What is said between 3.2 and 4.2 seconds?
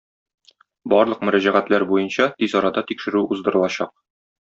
уздырылачак.